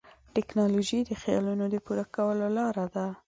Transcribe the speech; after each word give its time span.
ټیکنالوژي 0.35 0.99
د 1.05 1.11
خیالونو 1.21 1.65
د 1.69 1.75
پوره 1.85 2.05
کولو 2.15 2.47
لاره 2.57 2.85
ده. 2.95 3.05